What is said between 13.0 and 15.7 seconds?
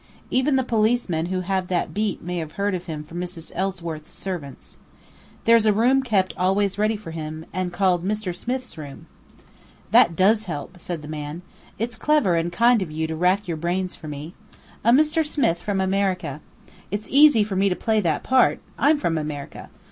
to rack your brains for me. A Mr. Smith